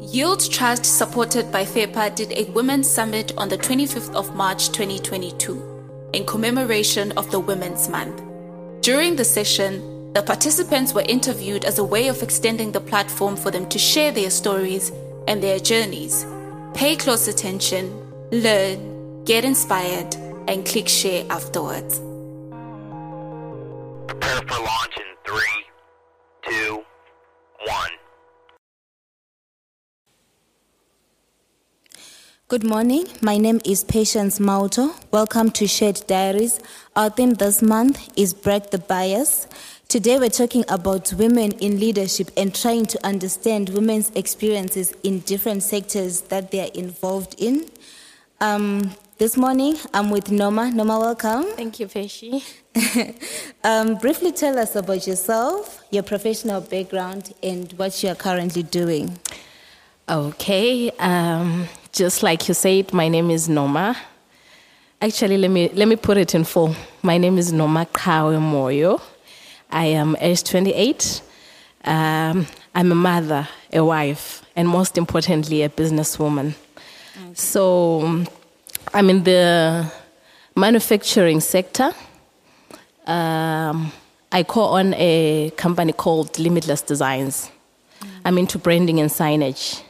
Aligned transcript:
Yield 0.00 0.50
Trust, 0.50 0.86
supported 0.86 1.52
by 1.52 1.62
FEPA, 1.62 2.14
did 2.14 2.32
a 2.32 2.50
Women's 2.52 2.90
Summit 2.90 3.32
on 3.36 3.50
the 3.50 3.58
25th 3.58 4.14
of 4.14 4.34
March 4.34 4.68
2022 4.68 6.10
in 6.14 6.24
commemoration 6.24 7.12
of 7.12 7.30
the 7.30 7.38
Women's 7.38 7.86
Month. 7.88 8.22
During 8.80 9.14
the 9.14 9.24
session, 9.24 10.12
the 10.14 10.22
participants 10.22 10.94
were 10.94 11.04
interviewed 11.06 11.66
as 11.66 11.78
a 11.78 11.84
way 11.84 12.08
of 12.08 12.22
extending 12.22 12.72
the 12.72 12.80
platform 12.80 13.36
for 13.36 13.50
them 13.50 13.68
to 13.68 13.78
share 13.78 14.10
their 14.10 14.30
stories 14.30 14.90
and 15.28 15.42
their 15.42 15.58
journeys. 15.58 16.24
Pay 16.72 16.96
close 16.96 17.28
attention, 17.28 17.92
learn, 18.32 19.22
get 19.24 19.44
inspired, 19.44 20.16
and 20.48 20.64
click 20.64 20.88
share 20.88 21.26
afterwards. 21.28 22.00
Good 32.50 32.64
morning. 32.64 33.06
My 33.22 33.38
name 33.38 33.60
is 33.64 33.84
Patience 33.84 34.40
Mauto. 34.40 34.92
Welcome 35.12 35.52
to 35.52 35.68
Shared 35.68 36.02
Diaries. 36.08 36.58
Our 36.96 37.08
theme 37.08 37.34
this 37.34 37.62
month 37.62 38.10
is 38.18 38.34
Break 38.34 38.72
the 38.72 38.78
Bias. 38.78 39.46
Today 39.86 40.18
we're 40.18 40.30
talking 40.30 40.64
about 40.68 41.12
women 41.12 41.52
in 41.60 41.78
leadership 41.78 42.28
and 42.36 42.52
trying 42.52 42.86
to 42.86 43.06
understand 43.06 43.68
women's 43.68 44.10
experiences 44.16 44.92
in 45.04 45.20
different 45.20 45.62
sectors 45.62 46.22
that 46.22 46.50
they 46.50 46.68
are 46.68 46.72
involved 46.74 47.36
in. 47.38 47.70
Um, 48.40 48.96
this 49.18 49.36
morning 49.36 49.76
I'm 49.94 50.10
with 50.10 50.32
Noma. 50.32 50.72
Noma, 50.72 50.98
welcome. 50.98 51.44
Thank 51.54 51.78
you, 51.78 51.86
Peshi. 51.86 52.42
um, 53.62 53.94
briefly 53.94 54.32
tell 54.32 54.58
us 54.58 54.74
about 54.74 55.06
yourself, 55.06 55.84
your 55.92 56.02
professional 56.02 56.62
background, 56.62 57.32
and 57.44 57.72
what 57.74 58.02
you 58.02 58.08
are 58.08 58.16
currently 58.16 58.64
doing. 58.64 59.20
Okay, 60.08 60.90
um, 60.98 61.68
just 61.92 62.22
like 62.22 62.46
you 62.48 62.54
said, 62.54 62.92
my 62.92 63.08
name 63.08 63.30
is 63.30 63.48
Noma. 63.48 63.96
Actually, 65.00 65.38
let 65.38 65.50
me 65.50 65.70
let 65.74 65.88
me 65.88 65.96
put 65.96 66.16
it 66.16 66.34
in 66.34 66.44
full. 66.44 66.74
My 67.02 67.18
name 67.18 67.38
is 67.38 67.52
Nomaqhawe 67.52 68.38
Moyo. 68.38 69.00
I 69.70 69.86
am 69.86 70.16
age 70.20 70.44
28. 70.44 71.22
Um, 71.84 72.46
I'm 72.74 72.92
a 72.92 72.94
mother, 72.94 73.48
a 73.72 73.84
wife, 73.84 74.44
and 74.54 74.68
most 74.68 74.98
importantly, 74.98 75.62
a 75.62 75.68
businesswoman. 75.68 76.54
Okay. 77.16 77.34
So, 77.34 78.24
I'm 78.92 79.10
in 79.10 79.24
the 79.24 79.90
manufacturing 80.56 81.40
sector. 81.40 81.92
Um, 83.06 83.92
I 84.30 84.42
co 84.42 84.76
own 84.76 84.94
a 84.94 85.50
company 85.56 85.92
called 85.92 86.38
Limitless 86.38 86.82
Designs. 86.82 87.50
Mm. 88.00 88.08
I'm 88.24 88.38
into 88.38 88.58
branding 88.58 89.00
and 89.00 89.10
signage 89.10 89.82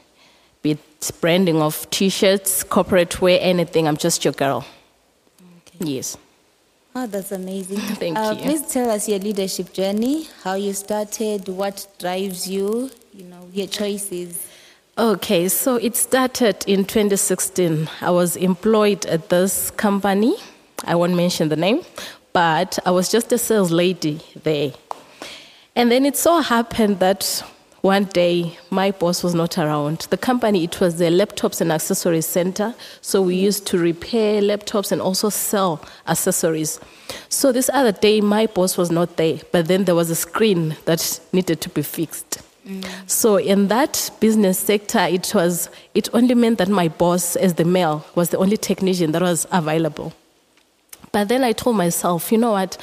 be 0.63 0.73
it 0.73 1.11
branding 1.21 1.63
of 1.63 1.89
t-shirts, 1.91 2.63
corporate 2.65 3.21
wear, 3.21 3.39
anything. 3.41 3.89
I'm 3.89 3.97
just 3.97 4.25
your 4.25 4.35
girl. 4.35 4.67
Okay. 5.41 5.93
Yes. 5.93 6.17
Oh, 6.95 7.07
that's 7.07 7.33
amazing. 7.33 7.79
Thank 8.01 8.19
uh, 8.19 8.35
you. 8.37 8.43
Please 8.43 8.63
tell 8.63 8.91
us 8.91 9.09
your 9.09 9.21
leadership 9.21 9.73
journey, 9.73 10.27
how 10.43 10.55
you 10.55 10.73
started, 10.73 11.49
what 11.49 11.87
drives 11.99 12.49
you, 12.49 12.91
you 13.15 13.25
know, 13.25 13.49
your 13.53 13.67
choices. 13.67 14.47
Okay, 14.99 15.49
so 15.49 15.77
it 15.77 15.97
started 15.97 16.65
in 16.67 16.85
2016. 16.85 17.89
I 18.01 18.11
was 18.11 18.37
employed 18.37 19.07
at 19.07 19.29
this 19.29 19.71
company. 19.71 20.35
I 20.85 20.95
won't 20.95 21.15
mention 21.15 21.49
the 21.49 21.57
name, 21.57 21.83
but 22.33 22.79
I 22.85 22.91
was 22.91 23.09
just 23.11 23.33
a 23.33 23.39
sales 23.39 23.71
lady 23.71 24.21
there. 24.43 24.73
And 25.77 25.91
then 25.91 26.05
it 26.05 26.17
so 26.17 26.41
happened 26.41 26.99
that 26.99 27.43
one 27.83 28.05
day, 28.05 28.59
my 28.69 28.91
boss 28.91 29.23
was 29.23 29.35
not 29.35 29.57
around. 29.57 30.07
The 30.11 30.19
company, 30.19 30.65
it 30.65 30.81
was 30.81 30.99
the 30.99 31.07
laptops 31.07 31.63
and 31.63 31.73
accessories 31.73 32.27
center. 32.27 32.75
So 33.01 33.23
we 33.23 33.37
used 33.37 33.67
to 33.69 33.79
repair 33.79 34.43
laptops 34.43 34.93
and 34.93 35.01
also 35.01 35.31
sell 35.31 35.83
accessories. 36.07 36.79
So 37.31 37.53
this 37.53 37.71
other 37.73 37.93
day, 37.93 38.21
my 38.21 38.47
boss 38.47 38.77
was 38.77 38.91
not 38.91 39.17
there, 39.17 39.41
but 39.51 39.69
then 39.69 39.85
there 39.85 39.95
was 39.95 40.11
a 40.11 40.15
screen 40.15 40.77
that 40.85 41.21
needed 41.33 41.63
to 41.63 41.71
be 41.71 41.83
fixed. 41.83 42.43
Mm. 42.67 42.85
So 43.07 43.37
in 43.37 43.69
that 43.69 44.11
business 44.21 44.59
sector, 44.59 45.01
it 45.01 45.35
was 45.35 45.71
it 45.95 46.09
only 46.13 46.35
meant 46.35 46.59
that 46.59 46.69
my 46.69 46.89
boss, 46.89 47.35
as 47.37 47.55
the 47.55 47.65
male, 47.65 48.05
was 48.15 48.29
the 48.29 48.39
only 48.39 48.59
technician 48.59 49.13
that 49.13 49.23
was 49.23 49.47
available. 49.51 50.13
But 51.13 51.29
then 51.29 51.43
I 51.43 51.53
told 51.53 51.77
myself, 51.77 52.31
you 52.31 52.39
know 52.39 52.53
what? 52.53 52.77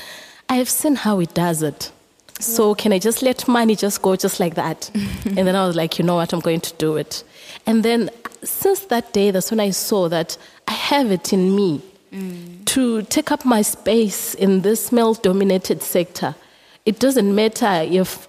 I 0.49 0.55
have 0.55 0.69
seen 0.69 0.95
how 0.95 1.19
he 1.19 1.27
does 1.27 1.61
it. 1.61 1.91
So 2.39 2.75
can 2.75 2.93
I 2.93 2.99
just 2.99 3.21
let 3.21 3.47
money 3.47 3.75
just 3.75 4.01
go 4.01 4.15
just 4.15 4.39
like 4.39 4.55
that? 4.55 4.91
and 5.25 5.37
then 5.37 5.55
I 5.55 5.65
was 5.65 5.75
like, 5.75 5.97
you 5.97 6.05
know 6.05 6.15
what, 6.15 6.33
I'm 6.33 6.39
going 6.39 6.61
to 6.61 6.73
do 6.75 6.97
it. 6.97 7.23
And 7.65 7.83
then 7.83 8.09
since 8.43 8.81
that 8.85 9.13
day, 9.13 9.31
that's 9.31 9.51
when 9.51 9.59
I 9.59 9.71
saw 9.71 10.07
that 10.09 10.37
I 10.67 10.73
have 10.73 11.11
it 11.11 11.33
in 11.33 11.55
me 11.55 11.81
mm. 12.11 12.65
to 12.65 13.01
take 13.03 13.31
up 13.31 13.45
my 13.45 13.61
space 13.61 14.35
in 14.35 14.61
this 14.61 14.91
male-dominated 14.91 15.81
sector. 15.81 16.35
It 16.85 16.99
doesn't 16.99 17.33
matter 17.33 17.83
if 17.83 18.27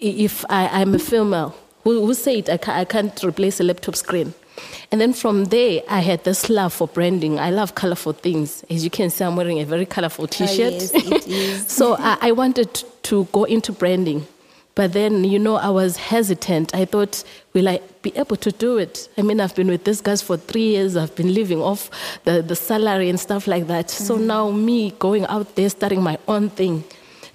if 0.00 0.46
I, 0.48 0.80
am 0.80 0.94
a 0.94 0.98
female. 0.98 1.54
Who, 1.84 2.06
who 2.06 2.14
said 2.14 2.48
I, 2.48 2.58
I 2.80 2.84
can't 2.86 3.22
replace 3.22 3.60
a 3.60 3.64
laptop 3.64 3.96
screen? 3.96 4.32
And 4.92 5.00
then 5.00 5.12
from 5.12 5.46
there, 5.46 5.82
I 5.88 6.00
had 6.00 6.24
this 6.24 6.48
love 6.48 6.72
for 6.72 6.88
branding. 6.88 7.38
I 7.38 7.50
love 7.50 7.74
colorful 7.74 8.12
things. 8.12 8.64
As 8.70 8.82
you 8.84 8.90
can 8.90 9.10
see, 9.10 9.24
I'm 9.24 9.36
wearing 9.36 9.60
a 9.60 9.64
very 9.64 9.86
colorful 9.86 10.26
t 10.26 10.46
shirt. 10.46 10.72
yes, 10.72 10.94
it 10.94 11.28
is. 11.28 11.66
so 11.68 11.96
I, 11.98 12.18
I 12.20 12.32
wanted 12.32 12.82
to 13.04 13.24
go 13.32 13.44
into 13.44 13.72
branding. 13.72 14.26
But 14.74 14.92
then, 14.92 15.24
you 15.24 15.38
know, 15.38 15.56
I 15.56 15.68
was 15.68 15.96
hesitant. 15.96 16.74
I 16.74 16.84
thought, 16.84 17.24
will 17.52 17.68
I 17.68 17.80
be 18.02 18.16
able 18.16 18.36
to 18.36 18.50
do 18.52 18.78
it? 18.78 19.08
I 19.18 19.22
mean, 19.22 19.40
I've 19.40 19.54
been 19.54 19.68
with 19.68 19.84
these 19.84 20.00
guys 20.00 20.22
for 20.22 20.36
three 20.36 20.68
years. 20.68 20.96
I've 20.96 21.14
been 21.14 21.34
living 21.34 21.60
off 21.60 21.90
the, 22.24 22.40
the 22.40 22.56
salary 22.56 23.10
and 23.10 23.18
stuff 23.18 23.46
like 23.46 23.66
that. 23.66 23.88
Mm-hmm. 23.88 24.04
So 24.04 24.16
now, 24.16 24.50
me 24.50 24.92
going 24.92 25.26
out 25.26 25.54
there, 25.56 25.68
starting 25.68 26.02
my 26.02 26.18
own 26.28 26.50
thing, 26.50 26.84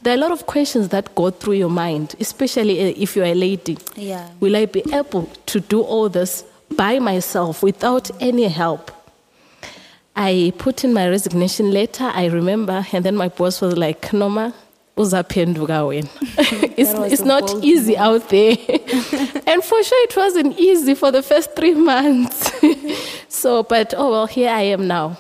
there 0.01 0.13
are 0.13 0.17
a 0.17 0.19
lot 0.19 0.31
of 0.31 0.45
questions 0.45 0.89
that 0.89 1.13
go 1.15 1.29
through 1.29 1.55
your 1.55 1.69
mind, 1.69 2.15
especially 2.19 2.79
uh, 2.79 2.93
if 2.97 3.15
you're 3.15 3.25
a 3.25 3.33
lady. 3.33 3.77
Yeah. 3.95 4.29
Will 4.39 4.55
I 4.55 4.65
be 4.65 4.83
able 4.93 5.29
to 5.47 5.59
do 5.59 5.81
all 5.81 6.09
this 6.09 6.43
by 6.75 6.99
myself 6.99 7.63
without 7.63 8.09
any 8.21 8.47
help. 8.47 8.91
I 10.15 10.53
put 10.57 10.83
in 10.83 10.93
my 10.93 11.09
resignation 11.09 11.71
letter, 11.71 12.05
I 12.13 12.25
remember, 12.25 12.85
and 12.93 13.03
then 13.03 13.17
my 13.17 13.27
boss 13.27 13.59
was 13.59 13.75
like, 13.75 14.13
Noma, 14.13 14.53
uzaphenduka 14.97 15.83
wena. 15.85 16.09
it's 16.77 16.93
it's 17.11 17.21
not 17.21 17.63
easy 17.63 17.91
move. 17.91 17.99
out 17.99 18.29
there. 18.29 18.55
and 19.47 19.63
for 19.63 19.83
sure 19.83 20.03
it 20.05 20.15
wasn't 20.15 20.57
easy 20.57 20.95
for 20.95 21.11
the 21.11 21.21
first 21.21 21.53
three 21.55 21.73
months. 21.73 22.51
so, 23.27 23.63
but 23.63 23.93
oh 23.97 24.11
well, 24.11 24.27
here 24.27 24.49
I 24.49 24.61
am 24.61 24.87
now. 24.87 25.17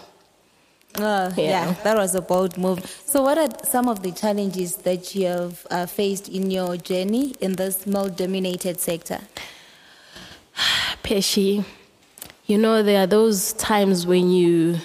Uh, 0.97 1.29
yeah. 1.35 1.43
yeah. 1.43 1.73
that 1.83 1.97
was 1.97 2.15
a 2.15 2.21
bold 2.21 2.57
move. 2.57 2.79
So, 3.05 3.21
what 3.23 3.37
are 3.37 3.49
some 3.65 3.89
of 3.89 4.01
the 4.01 4.13
challenges 4.13 4.77
that 4.77 5.13
you 5.13 5.27
have 5.27 5.67
uh, 5.69 5.85
faced 5.87 6.29
in 6.29 6.49
your 6.49 6.77
journey 6.77 7.35
in 7.41 7.57
this 7.57 7.85
male 7.85 8.07
dominated 8.07 8.79
sector? 8.79 9.19
Peshi, 11.05 11.63
you 12.47 12.57
know 12.57 12.81
there 12.81 13.03
are 13.03 13.07
those 13.07 13.53
times 13.53 14.07
when 14.07 14.31
you 14.31 14.77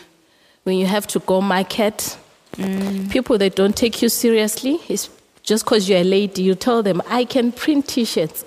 when 0.65 0.77
you 0.77 0.87
have 0.87 1.07
to 1.09 1.19
go 1.21 1.41
market. 1.41 2.19
Mm. 2.57 3.11
People 3.11 3.39
that 3.39 3.57
don't 3.57 3.75
take 3.75 4.03
you 4.03 4.11
seriously, 4.11 4.79
it's 4.89 5.09
just 5.43 5.65
because 5.65 5.89
you're 5.89 6.01
a 6.01 6.05
lady. 6.05 6.43
You 6.43 6.55
tell 6.55 6.83
them, 6.83 7.01
"I 7.09 7.25
can 7.25 7.53
print 7.53 7.89
T-shirts." 7.89 8.45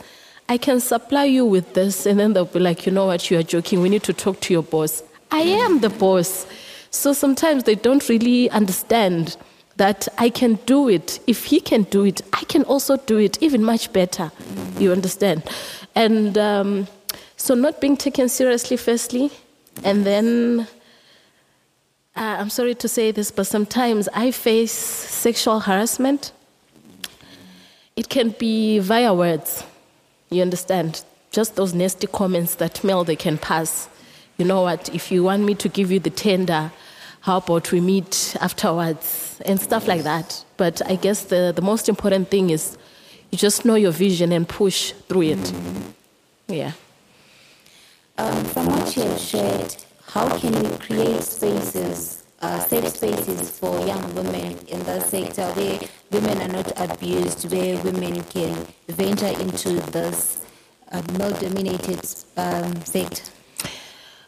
I 0.50 0.58
can 0.58 0.82
supply 0.82 1.24
you 1.24 1.46
with 1.46 1.74
this, 1.74 2.06
and 2.06 2.20
then 2.20 2.34
they'll 2.34 2.46
be 2.46 2.60
like, 2.60 2.86
you 2.86 2.92
know 2.92 3.06
what, 3.06 3.32
you 3.32 3.40
are 3.40 3.44
joking. 3.44 3.82
We 3.82 3.88
need 3.88 4.04
to 4.04 4.14
talk 4.14 4.42
to 4.42 4.54
your 4.54 4.62
boss. 4.62 5.02
I 5.32 5.40
am 5.40 5.80
the 5.80 5.90
boss. 5.90 6.46
So 6.92 7.14
sometimes 7.14 7.64
they 7.64 7.76
don't 7.76 8.08
really 8.10 8.50
understand 8.50 9.38
that 9.78 10.08
I 10.18 10.30
can 10.30 10.56
do 10.66 10.90
it. 10.90 11.20
If 11.28 11.46
he 11.46 11.62
can 11.62 11.84
do 11.84 12.04
it, 12.04 12.22
I 12.34 12.44
can 12.44 12.64
also 12.66 12.98
do 12.98 13.18
it 13.18 13.42
even 13.42 13.64
much 13.64 13.92
better. 13.94 14.32
You 14.78 14.92
understand? 14.92 15.44
And 15.96 16.38
um, 16.38 16.88
so, 17.44 17.56
not 17.56 17.82
being 17.82 17.98
taken 17.98 18.30
seriously, 18.30 18.78
firstly, 18.78 19.30
and 19.84 20.06
then 20.06 20.66
uh, 22.16 22.38
I'm 22.40 22.50
sorry 22.50 22.74
to 22.76 22.88
say 22.88 23.12
this, 23.12 23.32
but 23.32 23.48
sometimes 23.48 24.08
I 24.14 24.32
face 24.32 24.72
sexual 24.72 25.60
harassment. 25.60 26.32
It 27.98 28.08
can 28.08 28.30
be 28.30 28.80
via 28.80 29.14
words, 29.14 29.66
you 30.30 30.42
understand? 30.42 31.04
Just 31.32 31.58
those 31.58 31.74
nasty 31.74 32.08
comments 32.08 32.56
that 32.56 32.82
male 32.82 33.04
they 33.04 33.18
can 33.18 33.38
pass. 33.38 33.90
You 34.38 34.46
know 34.46 34.62
what? 34.62 34.88
If 34.96 35.12
you 35.12 35.26
want 35.26 35.44
me 35.44 35.54
to 35.56 35.68
give 35.68 35.92
you 35.92 36.00
the 36.00 36.12
tender, 36.12 36.72
how 37.20 37.40
about 37.40 37.74
we 37.74 37.82
meet 37.82 38.38
afterwards 38.40 39.42
and 39.46 39.60
stuff 39.60 39.86
like 39.86 40.04
that. 40.04 40.46
But 40.56 40.82
I 40.90 40.96
guess 40.96 41.26
the, 41.26 41.52
the 41.54 41.62
most 41.62 41.90
important 41.90 42.30
thing 42.30 42.52
is 42.52 42.78
you 43.32 43.38
just 43.38 43.66
know 43.66 43.76
your 43.76 43.92
vision 43.92 44.32
and 44.32 44.48
push 44.48 44.94
through 45.10 45.24
it. 45.24 45.54
Yeah. 46.48 46.72
Um, 48.18 48.46
from 48.46 48.68
what 48.68 48.96
you 48.96 49.04
have 49.04 49.20
shared, 49.20 49.76
how 50.06 50.38
can 50.38 50.54
you 50.54 50.78
create 50.78 51.24
spaces, 51.24 52.24
uh, 52.42 52.60
safe 52.60 52.88
spaces 52.90 53.50
for 53.50 53.80
young 53.88 54.14
women 54.14 54.56
in 54.68 54.84
the 54.84 55.00
sector 55.00 55.46
where 55.54 55.80
women 56.12 56.42
are 56.44 56.54
not 56.54 56.72
abused, 56.80 57.52
where 57.52 57.82
women 57.84 58.24
can 58.26 58.68
venture 58.88 59.34
into 59.42 59.82
this 59.92 60.46
uh, 60.92 61.02
male-dominated 61.18 62.06
um, 62.38 62.76
sector? 62.86 63.32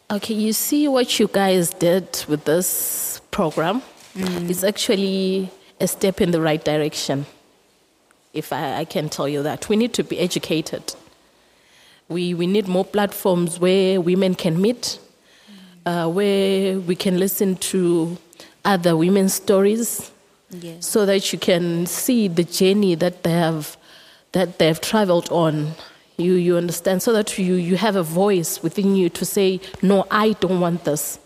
Okay, 0.10 0.34
you 0.34 0.54
see 0.54 0.88
what 0.88 1.20
you 1.20 1.28
guys 1.32 1.70
did 1.70 2.26
with 2.28 2.46
this 2.46 3.22
program? 3.30 3.84
It's 4.16 4.64
actually 4.64 5.52
a 5.80 5.88
step 5.88 6.22
in 6.22 6.32
the 6.32 6.42
right 6.42 6.64
direction, 6.64 7.26
if 8.34 8.52
I, 8.52 8.78
I 8.78 8.86
can 8.86 9.10
tell 9.10 9.28
you 9.28 9.44
that. 9.44 9.70
We 9.70 9.76
need 9.76 9.94
to 9.94 10.04
be 10.04 10.18
educated. 10.18 10.96
We, 12.08 12.34
we 12.34 12.46
need 12.48 12.68
more 12.68 12.86
platforms 12.86 13.60
where 13.60 14.00
women 14.00 14.36
can 14.36 14.62
meet, 14.62 15.00
uh, 15.86 16.08
where 16.10 16.80
we 16.80 16.96
can 16.96 17.18
listen 17.20 17.56
to 17.72 18.18
other 18.64 18.96
women's 18.96 19.34
stories, 19.34 20.12
Yes. 20.52 20.86
so 20.86 21.06
that 21.08 21.34
you 21.34 21.40
can 21.40 21.86
see 21.88 22.28
the 22.28 22.44
journey 22.44 22.96
that 22.96 23.24
they 23.24 23.32
have 23.32 23.76
that 24.32 24.60
they 24.60 24.68
have 24.68 24.80
traveled 24.80 25.28
on. 25.32 25.72
You 26.18 26.34
you 26.34 26.56
understand? 26.56 27.02
So 27.02 27.12
that 27.14 27.38
you 27.38 27.56
you 27.56 27.76
have 27.78 27.96
a 27.96 28.04
voice 28.04 28.62
within 28.62 28.96
you 28.96 29.10
to 29.10 29.26
say 29.26 29.60
no 29.82 30.06
i 30.12 30.34
don't 30.34 30.60
want 30.62 30.84
this. 30.86 31.20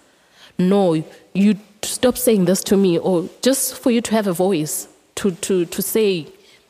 No 0.57 1.03
you 1.33 1.55
stop 1.83 2.17
saying 2.17 2.45
this 2.45 2.63
to 2.63 2.77
me 2.77 2.97
or 2.97 3.29
just 3.41 3.77
for 3.77 3.91
you 3.91 4.01
to 4.01 4.11
have 4.11 4.27
a 4.27 4.33
voice 4.33 4.87
to 5.15 5.31
to 5.31 5.65
to 5.65 5.81
say 5.81 6.27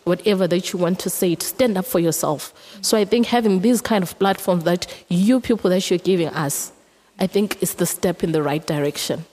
whatever 0.10 0.48
that 0.48 0.74
you 0.74 0.80
want 0.80 1.00
to 1.00 1.10
say 1.10 1.36
to 1.36 1.46
stand 1.46 1.78
up 1.78 1.86
for 1.86 2.00
yourself 2.00 2.54
so 2.82 2.98
i 2.98 3.06
think 3.06 3.28
having 3.28 3.62
these 3.62 3.82
kind 3.82 4.04
of 4.04 4.18
platforms 4.20 4.64
that 4.64 4.86
you 5.08 5.40
people 5.40 5.70
that 5.70 5.90
you're 5.90 6.00
giving 6.12 6.28
us 6.30 6.72
i 7.20 7.28
think 7.28 7.62
is 7.62 7.76
the 7.76 7.86
step 7.86 8.24
in 8.24 8.32
the 8.32 8.44
right 8.44 8.66
direction 8.68 9.26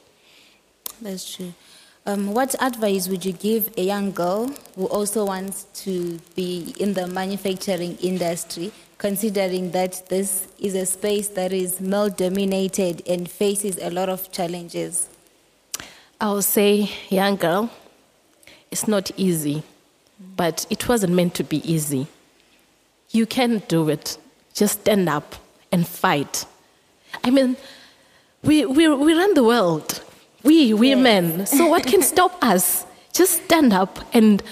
That's 1.01 1.37
true. 1.37 1.53
Um, 2.07 2.33
what 2.35 2.55
advice 2.63 3.09
would 3.09 3.25
you 3.25 3.33
give 3.33 3.71
a 3.77 3.83
young 3.83 4.13
girl 4.13 4.47
who 4.77 4.87
also 4.87 5.27
wants 5.27 5.65
to 5.85 6.21
be 6.37 6.75
in 6.79 6.95
the 6.95 7.07
manufacturing 7.09 7.97
industry, 7.97 8.71
considering 8.97 9.73
that 9.73 10.09
this 10.09 10.47
is 10.59 10.75
a 10.77 10.87
space 10.87 11.29
that 11.31 11.53
is 11.53 11.81
male 11.81 12.09
dominated 12.09 13.03
and 13.09 13.29
faces 13.29 13.77
a 13.79 13.91
lot 13.91 14.09
of 14.09 14.31
challenges? 14.31 15.09
I 16.21 16.33
would 16.33 16.45
say, 16.45 16.89
young 17.09 17.37
girl, 17.37 17.71
it's 18.71 18.87
not 18.87 19.11
easy, 19.17 19.65
but 20.37 20.67
it 20.71 20.89
wasn't 20.89 21.15
meant 21.15 21.35
to 21.35 21.45
be 21.45 21.59
easy. 21.71 22.07
You 23.11 23.27
can 23.27 23.63
do 23.69 23.89
it. 23.89 24.19
Just 24.55 24.81
stand 24.81 25.09
up 25.09 25.37
and 25.71 25.87
fight. 25.87 26.45
I 27.25 27.31
mean, 27.31 27.57
we, 28.43 28.65
we, 28.65 28.89
we 28.89 29.15
run 29.15 29.35
the 29.35 29.45
world, 29.45 30.03
we 30.43 30.73
women. 30.73 31.47
So, 31.47 31.67
what 31.67 31.87
can 31.87 32.03
stop 32.15 32.43
us? 32.43 32.87
Just 33.13 33.45
stand 33.45 33.73
up 33.73 33.99
and, 34.15 34.43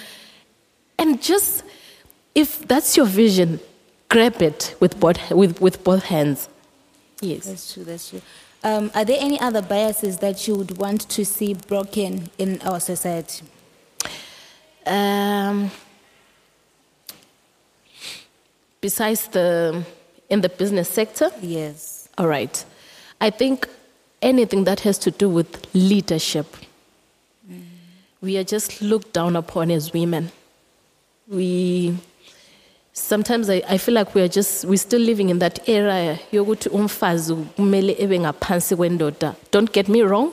and 0.98 1.22
just, 1.22 1.64
if 2.34 2.66
that's 2.66 2.96
your 2.96 3.06
vision, 3.06 3.60
grab 4.08 4.40
it 4.42 4.74
with 4.80 4.98
both, 4.98 5.30
with, 5.30 5.60
with 5.60 5.84
both 5.84 6.04
hands. 6.04 6.48
Yes. 7.20 7.46
That's 7.46 7.74
true, 7.74 7.84
that's 7.84 8.10
true. 8.10 8.22
Um, 8.62 8.90
are 8.94 9.04
there 9.04 9.18
any 9.20 9.38
other 9.40 9.60
biases 9.60 10.18
that 10.18 10.48
you 10.48 10.54
would 10.54 10.78
want 10.78 11.02
to 11.10 11.24
see 11.24 11.52
broken 11.52 12.30
in 12.38 12.60
our 12.62 12.80
society? 12.80 13.44
Um, 14.86 15.70
besides 18.80 19.28
the 19.28 19.82
in 20.30 20.40
the 20.40 20.48
business 20.48 20.88
sector, 20.88 21.30
Yes. 21.42 22.08
all 22.18 22.26
right. 22.26 22.64
I 23.20 23.30
think 23.30 23.68
anything 24.22 24.64
that 24.64 24.80
has 24.80 24.98
to 24.98 25.10
do 25.10 25.28
with 25.28 25.66
leadership, 25.74 26.46
we 28.20 28.36
are 28.38 28.44
just 28.44 28.80
looked 28.82 29.12
down 29.12 29.36
upon 29.36 29.70
as 29.70 29.92
women. 29.92 30.30
We 31.28 31.96
sometimes 32.92 33.48
I, 33.50 33.62
I 33.68 33.78
feel 33.78 33.94
like 33.94 34.14
we 34.14 34.22
are 34.22 34.28
just 34.28 34.64
we're 34.64 34.76
still 34.76 35.00
living 35.00 35.28
in 35.30 35.38
that 35.40 35.66
era 35.68 36.18
yokuthi 36.32 36.68
umfazi 36.70 37.34
kumele 37.56 37.96
ebe 37.98 38.18
ngaphansi 38.18 38.76
kwendoda. 38.76 39.34
Don't 39.50 39.72
get 39.72 39.88
me 39.88 40.02
wrong. 40.02 40.32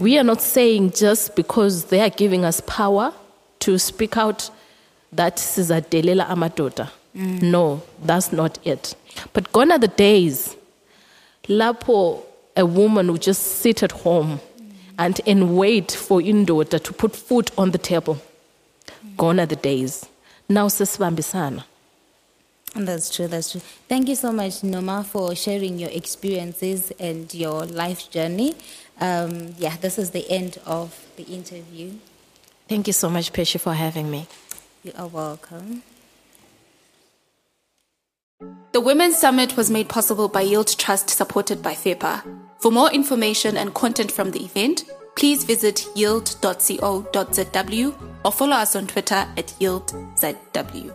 We 0.00 0.18
are 0.18 0.24
not 0.24 0.40
saying 0.40 0.92
just 0.92 1.36
because 1.36 1.84
they 1.86 2.00
are 2.00 2.10
giving 2.10 2.44
us 2.44 2.60
power 2.60 3.12
to 3.60 3.78
speak 3.78 4.16
out 4.16 4.50
that 5.12 5.36
sizadelela 5.36 6.26
amadoda. 6.26 6.90
Mm. 7.16 7.42
No, 7.42 7.82
that's 8.02 8.32
not 8.32 8.58
it. 8.64 8.94
But 9.32 9.52
gone 9.52 9.72
are 9.72 9.78
the 9.78 9.88
days 9.88 10.56
lapho 11.48 12.22
a 12.56 12.64
woman 12.64 13.10
would 13.12 13.22
just 13.22 13.42
sit 13.42 13.82
at 13.82 13.92
home 13.92 14.38
mm. 14.38 14.72
and, 14.98 15.20
and 15.26 15.56
wait 15.56 15.92
for 15.92 16.20
indoda 16.20 16.82
to 16.82 16.92
put 16.92 17.16
food 17.16 17.50
on 17.58 17.70
the 17.70 17.78
table. 17.78 18.18
Mm. 19.04 19.16
Gone 19.16 19.40
are 19.40 19.46
the 19.46 19.56
days. 19.56 20.06
Now 20.48 20.68
sesibambisana. 20.68 21.64
That's 22.74 23.14
true, 23.14 23.26
that's 23.26 23.50
true. 23.50 23.60
Thank 23.88 24.08
you 24.08 24.14
so 24.14 24.30
much, 24.30 24.62
Noma, 24.62 25.02
for 25.02 25.34
sharing 25.34 25.78
your 25.78 25.90
experiences 25.90 26.92
and 27.00 27.32
your 27.34 27.64
life 27.66 28.10
journey. 28.10 28.54
Um, 29.00 29.54
yeah, 29.58 29.76
this 29.78 29.98
is 29.98 30.10
the 30.10 30.30
end 30.30 30.60
of 30.66 30.96
the 31.16 31.24
interview. 31.24 31.94
Thank 32.70 32.86
you 32.86 32.92
so 32.92 33.10
much, 33.10 33.32
Pesha, 33.32 33.58
for 33.58 33.74
having 33.74 34.12
me. 34.12 34.28
You 34.84 34.92
are 34.96 35.08
welcome. 35.08 35.82
The 38.70 38.80
Women's 38.80 39.18
Summit 39.18 39.56
was 39.56 39.72
made 39.72 39.88
possible 39.88 40.28
by 40.28 40.42
Yield 40.42 40.78
Trust 40.78 41.10
supported 41.10 41.64
by 41.64 41.72
FEPA. 41.72 42.22
For 42.60 42.70
more 42.70 42.88
information 42.92 43.56
and 43.56 43.74
content 43.74 44.12
from 44.12 44.30
the 44.30 44.44
event, 44.44 44.84
please 45.16 45.42
visit 45.42 45.84
yield.co.zw 45.96 47.04
or 48.24 48.30
follow 48.30 48.54
us 48.54 48.76
on 48.76 48.86
Twitter 48.86 49.26
at 49.36 49.48
yieldZW. 49.58 50.94